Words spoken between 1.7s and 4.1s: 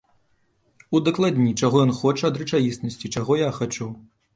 ён хоча ад рэчаіснасці, чаго я хачу.